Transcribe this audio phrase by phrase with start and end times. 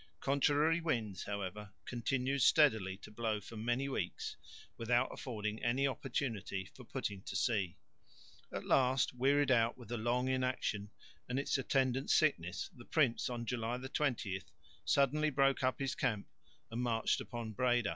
[0.19, 4.35] Contrary winds, however, continued steadily to blow for many weeks
[4.75, 7.77] without affording any opportunity for putting to sea.
[8.51, 10.89] At last, wearied out with the long inaction
[11.29, 14.41] and its attendant sickness the prince (July 20)
[14.85, 16.25] suddenly broke up his camp
[16.71, 17.89] and marched upon Breda.